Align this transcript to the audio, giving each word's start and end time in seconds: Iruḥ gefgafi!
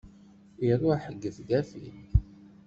Iruḥ 0.71 1.03
gefgafi! 1.21 1.87